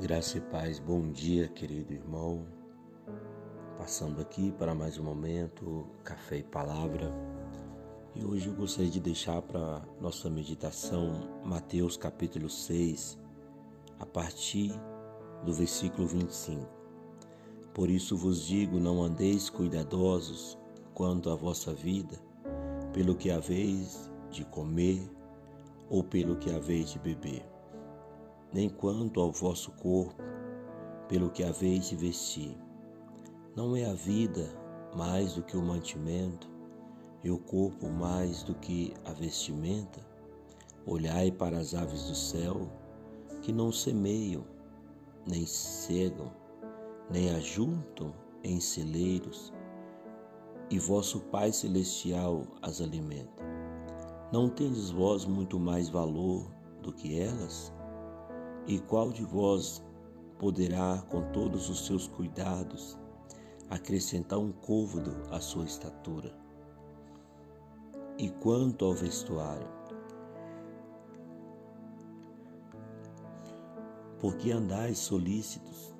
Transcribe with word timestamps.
Graça 0.00 0.38
e 0.38 0.40
paz, 0.40 0.78
bom 0.78 1.10
dia, 1.10 1.48
querido 1.48 1.92
irmão. 1.92 2.46
Passando 3.76 4.22
aqui 4.22 4.50
para 4.52 4.74
mais 4.74 4.96
um 4.96 5.04
momento, 5.04 5.86
café 6.02 6.38
e 6.38 6.42
palavra. 6.42 7.12
E 8.14 8.24
hoje 8.24 8.48
eu 8.48 8.54
gostaria 8.54 8.90
de 8.90 8.98
deixar 8.98 9.42
para 9.42 9.82
nossa 10.00 10.30
meditação 10.30 11.42
Mateus 11.44 11.98
capítulo 11.98 12.48
6, 12.48 13.18
a 14.00 14.06
partir 14.06 14.72
do 15.44 15.52
versículo 15.52 16.08
25. 16.08 16.66
Por 17.74 17.90
isso 17.90 18.16
vos 18.16 18.46
digo: 18.46 18.80
não 18.80 19.02
andeis 19.02 19.50
cuidadosos 19.50 20.58
quanto 20.94 21.28
à 21.28 21.34
vossa 21.34 21.74
vida, 21.74 22.18
pelo 22.94 23.14
que 23.14 23.30
haveis 23.30 24.10
de 24.30 24.42
comer 24.46 25.02
ou 25.90 26.02
pelo 26.02 26.36
que 26.36 26.50
haveis 26.50 26.90
de 26.90 26.98
beber 26.98 27.51
nem 28.52 28.68
quanto 28.68 29.20
ao 29.20 29.32
vosso 29.32 29.70
corpo, 29.72 30.22
pelo 31.08 31.30
que 31.30 31.42
haveis 31.42 31.88
de 31.88 31.96
vestir. 31.96 32.56
Não 33.56 33.76
é 33.76 33.84
a 33.84 33.94
vida 33.94 34.48
mais 34.94 35.34
do 35.34 35.42
que 35.42 35.56
o 35.56 35.62
mantimento, 35.62 36.50
e 37.24 37.30
o 37.30 37.38
corpo 37.38 37.88
mais 37.88 38.42
do 38.42 38.54
que 38.54 38.92
a 39.04 39.12
vestimenta? 39.12 40.00
Olhai 40.84 41.30
para 41.30 41.58
as 41.58 41.74
aves 41.74 42.08
do 42.08 42.14
céu, 42.14 42.68
que 43.40 43.52
não 43.52 43.70
semeiam, 43.70 44.44
nem 45.26 45.46
cegam, 45.46 46.32
nem 47.10 47.30
ajuntam 47.30 48.12
em 48.42 48.60
celeiros, 48.60 49.52
e 50.70 50.78
vosso 50.78 51.20
Pai 51.20 51.52
Celestial 51.52 52.44
as 52.60 52.80
alimenta. 52.80 53.42
Não 54.32 54.48
tendes 54.48 54.90
vós 54.90 55.24
muito 55.24 55.60
mais 55.60 55.88
valor 55.88 56.50
do 56.82 56.92
que 56.92 57.20
elas? 57.20 57.72
E 58.66 58.78
qual 58.78 59.10
de 59.10 59.24
vós 59.24 59.82
poderá, 60.38 61.02
com 61.08 61.22
todos 61.32 61.68
os 61.68 61.84
seus 61.84 62.06
cuidados, 62.06 62.96
acrescentar 63.68 64.38
um 64.38 64.52
côvado 64.52 65.16
à 65.30 65.40
sua 65.40 65.64
estatura? 65.64 66.32
E 68.18 68.30
quanto 68.30 68.84
ao 68.84 68.94
vestuário? 68.94 69.66
Por 74.20 74.36
que 74.36 74.52
andais 74.52 74.98
solícitos? 74.98 75.92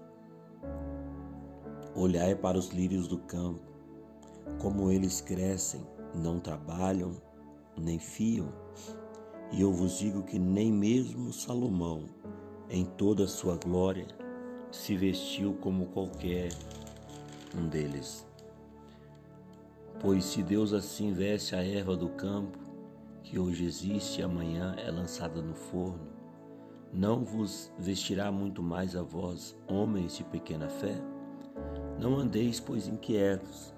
Olhai 1.97 2.37
para 2.37 2.57
os 2.57 2.69
lírios 2.69 3.09
do 3.09 3.19
campo, 3.19 3.61
como 4.61 4.93
eles 4.93 5.21
crescem, 5.21 5.85
não 6.15 6.39
trabalham, 6.39 7.21
nem 7.77 7.99
fiam. 7.99 8.49
E 9.51 9.61
eu 9.61 9.73
vos 9.73 9.99
digo 9.99 10.23
que 10.23 10.39
nem 10.39 10.73
mesmo 10.73 11.33
Salomão, 11.33 12.09
em 12.73 12.87
toda 12.87 13.25
a 13.25 13.29
sua 13.29 13.55
glória, 13.57 14.07
se 14.71 14.97
vestiu 14.97 15.53
como 15.61 15.89
qualquer 15.89 16.49
um 17.55 17.69
deles. 17.69 18.27
Pois 20.01 20.25
se 20.25 20.43
Deus 20.43 20.73
assim 20.73 21.13
veste 21.13 21.55
a 21.55 21.63
erva 21.63 21.95
do 21.95 22.09
campo, 22.09 22.59
que 23.23 23.39
hoje 23.39 23.67
existe 23.67 24.21
e 24.21 24.25
amanhã 24.25 24.75
é 24.79 24.91
lançada 24.91 25.43
no 25.43 25.55
forno, 25.55 26.09
não 26.91 27.23
vos 27.23 27.71
vestirá 27.79 28.33
muito 28.33 28.63
mais 28.63 28.97
a 28.97 29.03
vós, 29.03 29.55
homens 29.69 30.17
de 30.17 30.25
pequena 30.25 30.71
fé? 30.71 30.95
Não 32.01 32.17
andeis, 32.17 32.59
pois, 32.59 32.89
inquietos, 32.89 33.75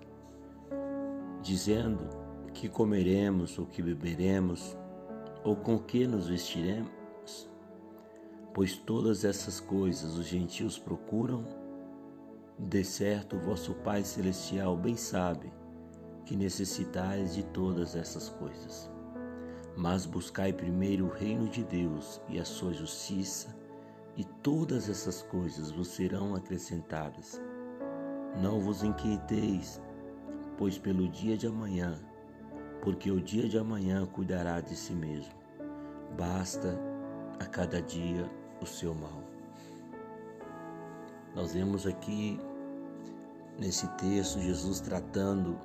dizendo 1.42 2.08
que 2.52 2.68
comeremos 2.68 3.58
ou 3.58 3.66
que 3.66 3.82
beberemos, 3.82 4.76
ou 5.42 5.56
com 5.56 5.80
que 5.80 6.06
nos 6.06 6.28
vestiremos? 6.28 7.03
Pois 8.54 8.76
todas 8.76 9.24
essas 9.24 9.58
coisas 9.58 10.16
os 10.16 10.26
gentios 10.26 10.78
procuram, 10.78 11.44
de 12.56 12.84
certo 12.84 13.36
vosso 13.36 13.74
Pai 13.74 14.04
Celestial 14.04 14.76
bem 14.76 14.96
sabe 14.96 15.52
que 16.24 16.36
necessitais 16.36 17.34
de 17.34 17.42
todas 17.42 17.96
essas 17.96 18.28
coisas. 18.28 18.88
Mas 19.76 20.06
buscai 20.06 20.52
primeiro 20.52 21.06
o 21.06 21.10
reino 21.10 21.48
de 21.48 21.64
Deus 21.64 22.20
e 22.28 22.38
a 22.38 22.44
sua 22.44 22.72
justiça, 22.72 23.54
e 24.16 24.22
todas 24.22 24.88
essas 24.88 25.20
coisas 25.22 25.72
vos 25.72 25.88
serão 25.88 26.36
acrescentadas. 26.36 27.42
Não 28.40 28.60
vos 28.60 28.84
inquieteis, 28.84 29.82
pois 30.56 30.78
pelo 30.78 31.08
dia 31.08 31.36
de 31.36 31.48
amanhã, 31.48 31.98
porque 32.82 33.10
o 33.10 33.20
dia 33.20 33.48
de 33.48 33.58
amanhã 33.58 34.06
cuidará 34.06 34.60
de 34.60 34.76
si 34.76 34.92
mesmo. 34.92 35.34
Basta 36.16 36.78
a 37.40 37.46
cada 37.46 37.82
dia 37.82 38.30
o 38.60 38.66
seu 38.66 38.94
mal. 38.94 39.22
Nós 41.34 41.52
vemos 41.52 41.86
aqui 41.86 42.38
nesse 43.58 43.86
texto 43.96 44.40
Jesus 44.40 44.80
tratando 44.80 45.58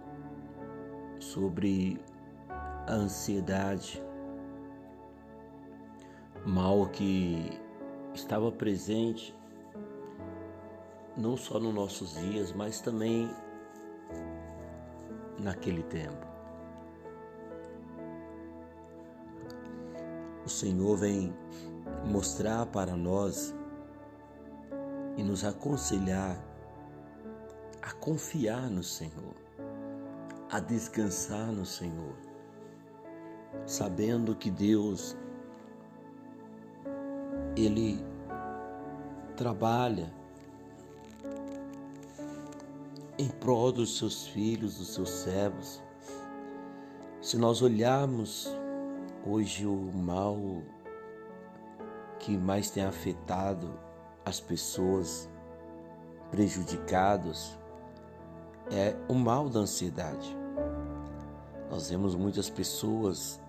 sobre 1.20 2.00
a 2.50 2.94
ansiedade, 2.94 4.02
mal 6.46 6.88
que 6.88 7.60
estava 8.14 8.52
presente 8.52 9.36
não 11.16 11.36
só 11.36 11.60
nos 11.60 11.74
nossos 11.74 12.16
dias, 12.16 12.54
mas 12.54 12.80
também 12.80 13.30
naquele 15.38 15.84
tempo. 15.84 16.28
O 20.46 20.50
Senhor 20.50 20.96
vem 20.98 21.34
mostrar 22.06 22.66
para 22.68 22.96
nós 22.96 23.54
e 25.18 25.24
nos 25.24 25.44
aconselhar 25.44 26.38
a 27.82 27.92
confiar 27.94 28.70
no 28.70 28.84
Senhor, 28.84 29.36
a 30.52 30.60
descansar 30.60 31.52
no 31.52 31.66
Senhor, 31.66 32.16
sabendo 33.66 34.36
que 34.36 34.52
Deus 34.52 35.18
ele 37.56 38.04
trabalha 39.36 40.14
em 43.18 43.28
prol 43.28 43.72
dos 43.72 43.98
seus 43.98 44.28
filhos, 44.28 44.78
dos 44.78 44.94
seus 44.94 45.10
servos. 45.10 45.82
Se 47.22 47.38
nós 47.38 47.62
olharmos 47.62 48.50
hoje 49.26 49.66
o 49.66 49.92
mal 49.94 50.38
que 52.20 52.38
mais 52.38 52.70
tem 52.70 52.84
afetado 52.84 53.72
as 54.26 54.40
pessoas 54.40 55.30
prejudicadas 56.30 57.58
é 58.72 58.96
o 59.08 59.16
mal 59.16 59.50
da 59.50 59.62
ansiedade. 59.62 60.38
Nós 61.70 61.90
vemos 61.90 62.16
muitas 62.16 62.50
pessoas 62.50 63.40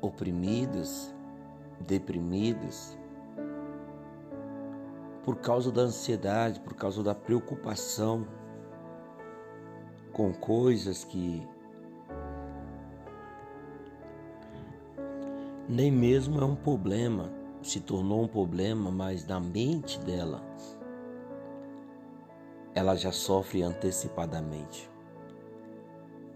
oprimidas, 0.00 1.14
deprimidas, 1.80 2.96
por 5.24 5.36
causa 5.36 5.72
da 5.72 5.82
ansiedade, 5.82 6.60
por 6.60 6.74
causa 6.74 7.02
da 7.02 7.14
preocupação 7.14 8.26
com 10.12 10.32
coisas 10.32 11.04
que 11.04 11.46
nem 15.68 15.90
mesmo 15.90 16.40
é 16.40 16.44
um 16.44 16.54
problema, 16.54 17.28
se 17.70 17.80
tornou 17.80 18.22
um 18.22 18.28
problema, 18.28 18.90
mas 18.90 19.26
na 19.26 19.40
mente 19.40 19.98
dela, 20.00 20.42
ela 22.74 22.94
já 22.94 23.10
sofre 23.10 23.62
antecipadamente. 23.62 24.90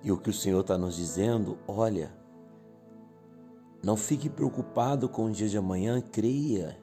E 0.03 0.11
o 0.11 0.17
que 0.17 0.31
o 0.31 0.33
Senhor 0.33 0.61
está 0.61 0.79
nos 0.79 0.97
dizendo, 0.97 1.59
olha, 1.69 2.11
não 3.83 3.97
fique 3.97 4.29
preocupado 4.29 5.09
com 5.09 5.27
o 5.27 5.31
dia 5.31 5.49
de 5.49 5.57
amanhã, 5.57 6.01
creia, 6.01 6.79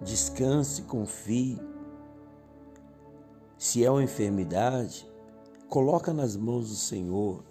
descanse, 0.00 0.82
confie. 0.82 1.60
Se 3.58 3.84
é 3.84 3.90
uma 3.90 4.02
enfermidade, 4.02 5.08
coloca 5.68 6.12
nas 6.12 6.36
mãos 6.36 6.68
do 6.68 6.76
Senhor. 6.76 7.44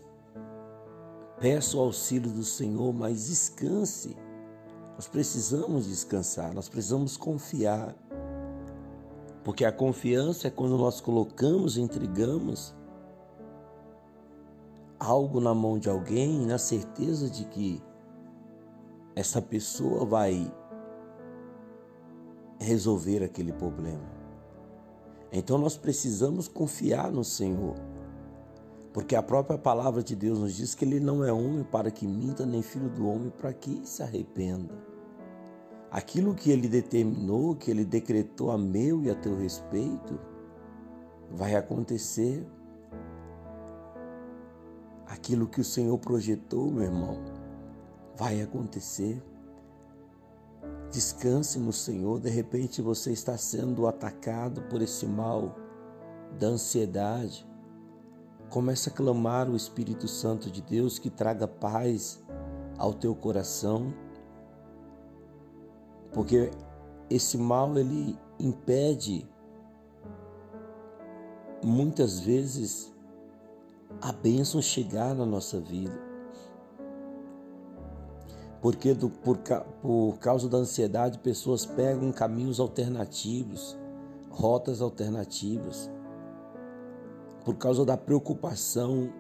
Peça 1.39 1.78
o 1.78 1.81
auxílio 1.81 2.31
do 2.31 2.44
Senhor, 2.44 2.94
mas 2.94 3.28
descanse. 3.28 4.18
Nós 5.00 5.07
precisamos 5.07 5.88
descansar, 5.88 6.54
nós 6.54 6.68
precisamos 6.68 7.16
confiar. 7.16 7.96
Porque 9.46 9.63
a 9.63 9.72
confiança 9.72 10.50
é 10.50 10.51
quando 10.51 10.78
nós 10.78 11.00
colocamos, 11.00 11.78
entregamos 11.78 12.75
algo 15.00 15.40
na 15.40 15.56
mão 15.56 15.80
de 15.80 15.90
alguém 15.90 16.46
na 16.46 16.57
certeza 16.57 17.30
de 17.30 17.46
que 17.46 17.81
essa 19.16 19.42
pessoa 19.42 20.04
vai 20.04 20.54
resolver 22.60 23.24
aquele 23.24 23.54
problema. 23.54 24.04
Então 25.31 25.57
nós 25.57 25.78
precisamos 25.78 26.50
confiar 26.50 27.10
no 27.10 27.24
Senhor. 27.24 27.75
Porque 28.92 29.16
a 29.16 29.24
própria 29.24 29.57
palavra 29.57 30.04
de 30.04 30.13
Deus 30.13 30.40
nos 30.40 30.56
diz 30.56 30.75
que 30.75 30.84
ele 30.84 31.00
não 31.00 31.24
é 31.24 31.31
homem 31.31 31.63
para 31.63 31.90
que 31.90 32.06
minta, 32.06 32.46
nem 32.46 32.62
filho 32.62 32.90
do 32.90 33.07
homem 33.07 33.30
para 33.30 33.54
que 33.54 33.80
se 33.86 34.04
arrependa. 34.04 34.88
Aquilo 35.91 36.36
que 36.36 36.51
ele 36.51 36.68
determinou, 36.68 37.56
que 37.56 37.71
ele 37.71 37.83
decretou 37.83 38.51
a 38.51 38.57
meu 38.57 39.03
e 39.03 39.09
a 39.09 39.15
teu 39.15 39.38
respeito, 39.38 40.19
vai 41.31 41.56
acontecer. 41.56 42.45
Aquilo 45.07 45.47
que 45.47 45.59
o 45.59 45.65
Senhor 45.65 45.97
projetou, 45.97 46.69
meu 46.69 46.83
irmão, 46.83 47.18
vai 48.15 48.41
acontecer. 48.41 49.21
Descanse 50.91 51.57
no 51.57 51.74
Senhor. 51.74 52.19
De 52.19 52.30
repente 52.30 52.81
você 52.81 53.12
está 53.12 53.38
sendo 53.38 53.88
atacado 53.88 54.62
por 54.63 54.81
esse 54.81 55.07
mal 55.07 55.56
da 56.38 56.47
ansiedade. 56.47 57.47
Comece 58.50 58.89
a 58.89 58.91
clamar 58.91 59.50
o 59.50 59.56
Espírito 59.56 60.07
Santo 60.07 60.51
de 60.51 60.62
Deus 60.62 61.00
que 61.00 61.09
traga 61.09 61.47
paz 61.47 62.24
ao 62.77 62.94
teu 62.94 63.15
coração 63.15 63.94
porque 66.12 66.52
esse 67.10 67.38
mal 67.38 67.78
ele 67.78 68.18
impede 68.40 69.28
muitas 71.64 72.20
vezes 72.20 72.94
a 74.02 74.12
bênção 74.12 74.62
chegar 74.62 75.14
na 75.14 75.26
nossa 75.26 75.60
vida. 75.60 76.10
Porque 78.62 78.94
do, 78.94 79.10
por, 79.10 79.38
por 79.82 80.18
causa 80.20 80.50
da 80.50 80.58
ansiedade, 80.58 81.20
pessoas 81.20 81.66
pegam 81.66 82.12
caminhos 82.12 82.60
alternativos, 82.60 83.78
rotas 84.30 84.82
alternativas. 84.82 85.90
Por 87.46 87.56
causa 87.56 87.86
da 87.86 87.96
preocupação, 87.96 89.14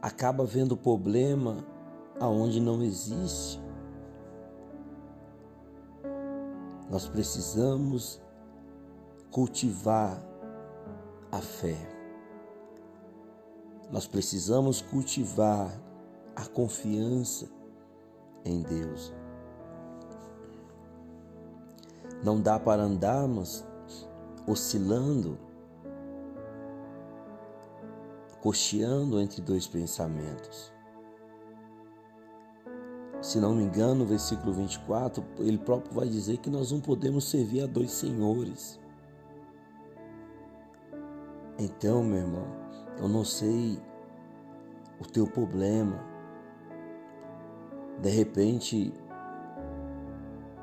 acaba 0.00 0.44
vendo 0.44 0.76
problema 0.76 1.64
aonde 2.18 2.58
não 2.58 2.82
existe. 2.82 3.67
Nós 6.90 7.06
precisamos 7.06 8.20
cultivar 9.30 10.18
a 11.30 11.38
fé. 11.38 11.76
Nós 13.90 14.06
precisamos 14.06 14.80
cultivar 14.80 15.70
a 16.34 16.46
confiança 16.46 17.48
em 18.44 18.62
Deus. 18.62 19.12
Não 22.22 22.40
dá 22.40 22.58
para 22.58 22.82
andarmos 22.82 23.64
oscilando, 24.46 25.38
cocheando 28.40 29.20
entre 29.20 29.42
dois 29.42 29.66
pensamentos 29.66 30.77
se 33.28 33.38
não 33.38 33.54
me 33.54 33.62
engano, 33.62 33.96
no 33.96 34.06
versículo 34.06 34.54
24, 34.54 35.22
ele 35.40 35.58
próprio 35.58 35.92
vai 35.92 36.08
dizer 36.08 36.38
que 36.38 36.48
nós 36.48 36.72
não 36.72 36.80
podemos 36.80 37.28
servir 37.28 37.60
a 37.60 37.66
dois 37.66 37.90
senhores. 37.90 38.80
Então, 41.58 42.02
meu 42.02 42.20
irmão, 42.20 42.46
eu 42.96 43.06
não 43.06 43.26
sei 43.26 43.78
o 44.98 45.04
teu 45.04 45.26
problema. 45.26 46.02
De 48.00 48.08
repente, 48.08 48.94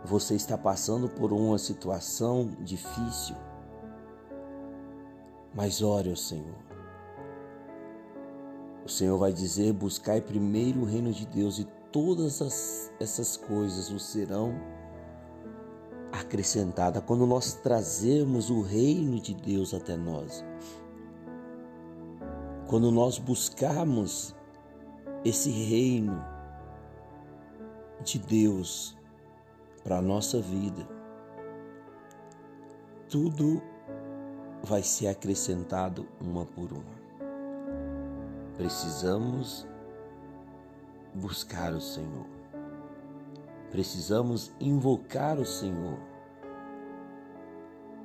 você 0.03 0.33
está 0.33 0.57
passando 0.57 1.07
por 1.07 1.31
uma 1.31 1.59
situação 1.59 2.50
difícil, 2.62 3.35
mas 5.53 5.83
ore 5.83 6.09
ao 6.09 6.15
Senhor. 6.15 6.65
O 8.83 8.89
Senhor 8.89 9.19
vai 9.19 9.31
dizer: 9.31 9.71
buscai 9.71 10.19
primeiro 10.19 10.81
o 10.81 10.85
reino 10.85 11.12
de 11.12 11.27
Deus 11.27 11.59
e 11.59 11.75
todas 11.95 12.42
as, 12.42 12.92
essas 13.00 13.38
coisas 13.38 13.89
o 13.89 13.97
serão 13.97 14.53
acrescentadas 16.12 17.01
quando 17.06 17.25
nós 17.25 17.53
trazemos 17.53 18.50
o 18.50 18.62
reino 18.62 19.18
de 19.18 19.33
Deus 19.33 19.74
até 19.74 19.95
nós. 19.95 20.44
Quando 22.68 22.92
nós 22.92 23.18
buscarmos 23.18 24.36
esse 25.24 25.50
reino 25.50 26.21
de 28.03 28.19
Deus 28.19 28.98
para 29.81 30.00
a 30.00 30.01
nossa 30.01 30.41
vida, 30.41 30.86
tudo 33.07 33.62
vai 34.62 34.83
ser 34.83 35.07
acrescentado 35.07 36.06
uma 36.19 36.45
por 36.45 36.74
uma. 36.74 36.95
Precisamos 38.57 39.65
buscar 41.15 41.73
o 41.73 41.79
Senhor. 41.79 42.25
Precisamos 43.71 44.51
invocar 44.59 45.39
o 45.39 45.45
Senhor 45.45 45.97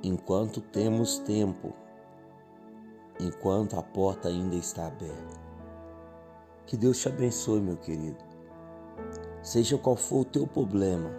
enquanto 0.03 0.61
temos 0.61 1.19
tempo, 1.19 1.75
enquanto 3.21 3.79
a 3.79 3.83
porta 3.83 4.29
ainda 4.29 4.55
está 4.55 4.87
aberta. 4.87 5.41
Que 6.67 6.77
Deus 6.77 6.99
te 6.99 7.09
abençoe, 7.09 7.61
meu 7.61 7.77
querido. 7.77 8.25
Seja 9.43 9.77
qual 9.77 9.97
for 9.97 10.21
o 10.21 10.25
teu 10.25 10.47
problema, 10.47 11.11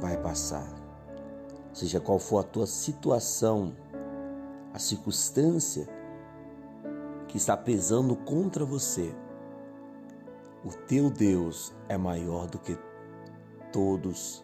vai 0.00 0.20
passar. 0.20 0.68
Seja 1.72 2.00
qual 2.00 2.18
for 2.18 2.40
a 2.40 2.42
tua 2.42 2.66
situação, 2.66 3.74
a 4.72 4.78
circunstância 4.78 5.88
que 7.28 7.36
está 7.36 7.56
pesando 7.56 8.16
contra 8.16 8.64
você, 8.64 9.14
o 10.64 10.72
teu 10.86 11.10
Deus 11.10 11.74
é 11.90 11.98
maior 11.98 12.46
do 12.46 12.58
que 12.58 12.78
todos 13.70 14.42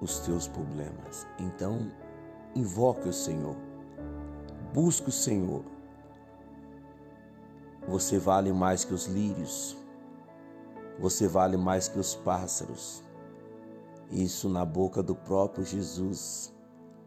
os 0.00 0.18
teus 0.20 0.46
problemas. 0.46 1.26
Então, 1.38 1.90
invoque 2.54 3.08
o 3.08 3.12
Senhor. 3.12 3.56
Busque 4.74 5.08
o 5.08 5.12
Senhor. 5.12 5.64
Você 7.88 8.18
vale 8.18 8.52
mais 8.52 8.84
que 8.84 8.92
os 8.92 9.06
lírios. 9.06 9.76
Você 10.98 11.26
vale 11.26 11.56
mais 11.56 11.88
que 11.88 11.98
os 11.98 12.14
pássaros. 12.14 13.02
Isso 14.10 14.50
na 14.50 14.64
boca 14.66 15.02
do 15.02 15.14
próprio 15.14 15.64
Jesus. 15.64 16.54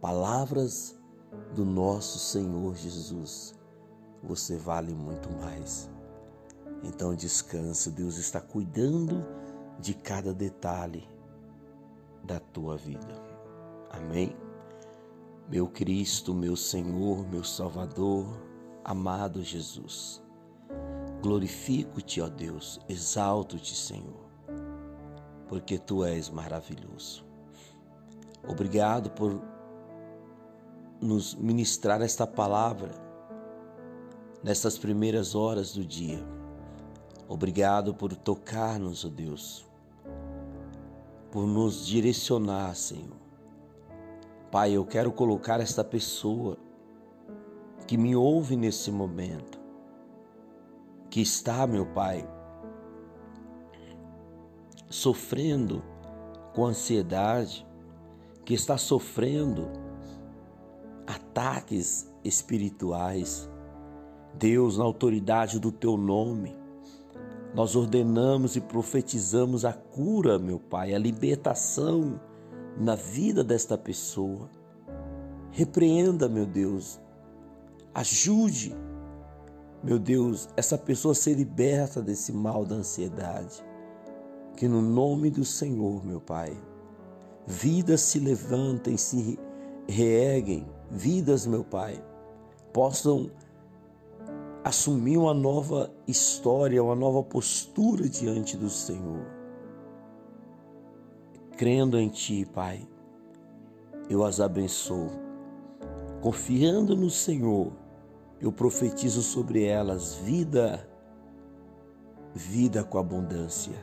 Palavras 0.01 1.00
do 1.53 1.63
nosso 1.63 2.17
Senhor 2.17 2.75
Jesus. 2.75 3.53
Você 4.23 4.57
vale 4.57 4.95
muito 4.95 5.29
mais. 5.39 5.89
Então 6.83 7.13
descansa, 7.13 7.91
Deus 7.91 8.17
está 8.17 8.39
cuidando 8.39 9.25
de 9.79 9.93
cada 9.93 10.33
detalhe 10.33 11.07
da 12.23 12.39
tua 12.39 12.77
vida. 12.77 13.21
Amém? 13.89 14.35
Meu 15.49 15.67
Cristo, 15.67 16.33
meu 16.33 16.55
Senhor, 16.55 17.27
meu 17.27 17.43
Salvador, 17.43 18.25
amado 18.83 19.43
Jesus, 19.43 20.21
glorifico-te, 21.21 22.21
ó 22.21 22.29
Deus, 22.29 22.79
exalto-te, 22.88 23.75
Senhor, 23.75 24.29
porque 25.48 25.79
tu 25.79 26.05
és 26.05 26.29
maravilhoso. 26.29 27.25
Obrigado 28.48 29.09
por 29.12 29.41
nos 31.01 31.33
ministrar 31.33 32.01
esta 32.01 32.27
palavra 32.27 32.91
nessas 34.43 34.77
primeiras 34.77 35.33
horas 35.33 35.74
do 35.74 35.83
dia 35.83 36.38
Obrigado 37.29 37.93
por 37.93 38.15
tocar-nos, 38.15 39.05
ó 39.05 39.07
Deus, 39.07 39.63
por 41.29 41.45
nos 41.45 41.86
direcionar, 41.86 42.75
Senhor. 42.75 43.19
Pai, 44.50 44.71
eu 44.71 44.83
quero 44.83 45.12
colocar 45.12 45.59
esta 45.59 45.83
pessoa 45.83 46.57
que 47.86 47.95
me 48.00 48.15
ouve 48.15 48.55
nesse 48.55 48.91
momento, 48.91 49.59
que 51.07 51.21
está, 51.21 51.67
meu 51.67 51.86
Pai, 51.86 52.27
sofrendo 54.89 55.83
com 56.55 56.65
ansiedade, 56.65 57.63
que 58.43 58.55
está 58.55 58.75
sofrendo 58.75 59.69
ataques 61.05 62.12
espirituais. 62.24 63.48
Deus, 64.33 64.79
na 64.79 64.83
autoridade 64.83 65.59
do 65.59 65.71
teu 65.71 65.95
nome, 65.95 66.57
nós 67.53 67.75
ordenamos 67.75 68.56
e 68.56 68.62
profetizamos 68.62 69.65
a 69.65 69.74
cura, 69.74 70.38
meu 70.38 70.60
Pai, 70.60 70.94
a 70.94 71.00
libertação 71.00 72.20
na 72.77 72.96
vida 72.96 73.44
desta 73.44 73.77
pessoa. 73.77 74.50
Repreenda, 75.51 76.29
meu 76.29 76.46
Deus. 76.46 77.00
Ajude, 77.94 78.75
meu 79.84 79.98
Deus, 79.98 80.48
essa 80.56 80.77
pessoa 80.77 81.13
a 81.13 81.15
ser 81.15 81.34
liberta 81.34 82.01
desse 82.01 82.32
mal 82.32 82.65
da 82.65 82.75
ansiedade. 82.75 83.63
Que 84.56 84.68
no 84.68 84.82
nome 84.82 85.29
do 85.32 85.44
Senhor, 85.44 86.06
meu 86.06 86.22
Pai, 86.22 86.56
vidas 87.48 88.01
se 88.01 88.20
levantem, 88.20 88.96
se 88.96 89.39
reerguem, 89.88 90.68
vidas, 90.91 91.48
meu 91.48 91.63
Pai, 91.63 92.01
possam 92.72 93.32
assumir 94.69 95.17
uma 95.17 95.33
nova 95.33 95.91
história, 96.07 96.83
uma 96.83 96.95
nova 96.95 97.23
postura 97.23 98.07
diante 98.07 98.55
do 98.55 98.69
Senhor. 98.69 99.25
crendo 101.57 101.99
em 101.99 102.07
Ti, 102.07 102.45
Pai, 102.45 102.88
eu 104.09 104.23
as 104.23 104.39
abençoo. 104.39 105.09
Confiando 106.21 106.95
no 106.95 107.09
Senhor, 107.09 107.73
eu 108.39 108.49
profetizo 108.49 109.21
sobre 109.21 109.65
elas 109.65 110.15
vida, 110.15 110.88
vida 112.33 112.81
com 112.81 112.97
abundância, 112.97 113.75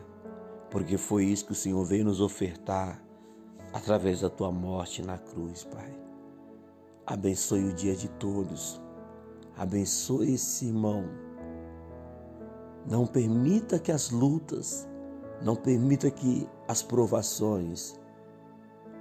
porque 0.71 0.97
foi 0.97 1.27
isso 1.27 1.45
que 1.45 1.53
o 1.53 1.55
Senhor 1.55 1.85
veio 1.85 2.07
nos 2.07 2.21
ofertar 2.23 3.03
através 3.75 4.23
da 4.23 4.31
Tua 4.31 4.51
morte 4.51 5.03
na 5.03 5.19
cruz, 5.19 5.65
Pai. 5.65 5.95
Abençoe 7.05 7.65
o 7.65 7.75
dia 7.75 7.95
de 7.95 8.09
todos. 8.09 8.81
Abençoe 9.57 10.35
esse 10.35 10.67
irmão. 10.67 11.05
Não 12.87 13.07
permita 13.07 13.79
que 13.79 13.91
as 13.91 14.11
lutas, 14.11 14.87
não 15.43 15.57
permita 15.57 16.11
que 16.11 16.47
as 16.69 16.83
provações 16.83 17.99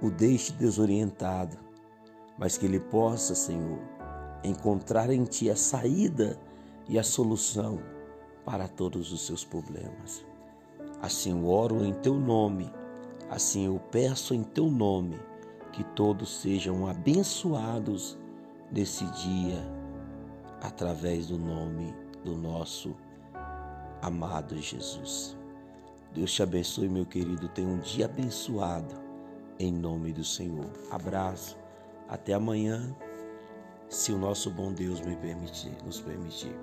o 0.00 0.10
deixe 0.10 0.52
desorientado, 0.54 1.58
mas 2.38 2.56
que 2.56 2.64
ele 2.64 2.80
possa, 2.80 3.34
Senhor, 3.34 3.78
encontrar 4.42 5.10
em 5.10 5.24
Ti 5.24 5.50
a 5.50 5.56
saída 5.56 6.38
e 6.88 6.98
a 6.98 7.02
solução 7.02 7.78
para 8.42 8.66
todos 8.66 9.12
os 9.12 9.26
seus 9.26 9.44
problemas. 9.44 10.24
Assim 11.02 11.32
eu 11.32 11.46
oro 11.46 11.84
em 11.84 11.92
Teu 11.92 12.14
nome, 12.14 12.72
assim 13.28 13.66
eu 13.66 13.78
peço 13.90 14.32
em 14.32 14.42
Teu 14.42 14.70
nome 14.70 15.20
que 15.70 15.84
todos 15.84 16.40
sejam 16.40 16.86
abençoados 16.86 18.16
nesse 18.72 19.04
dia 19.04 19.75
através 20.60 21.26
do 21.28 21.38
nome 21.38 21.94
do 22.24 22.36
nosso 22.36 22.94
amado 24.02 24.56
Jesus. 24.60 25.36
Deus 26.12 26.32
te 26.32 26.42
abençoe, 26.42 26.88
meu 26.88 27.04
querido. 27.04 27.48
Tenha 27.48 27.68
um 27.68 27.78
dia 27.78 28.06
abençoado 28.06 28.94
em 29.58 29.72
nome 29.72 30.12
do 30.12 30.24
Senhor. 30.24 30.70
Abraço. 30.90 31.56
Até 32.08 32.34
amanhã, 32.34 32.94
se 33.88 34.12
o 34.12 34.18
nosso 34.18 34.50
bom 34.50 34.72
Deus 34.72 35.00
me 35.00 35.16
permitir, 35.16 35.76
nos 35.84 36.00
permitir. 36.00 36.56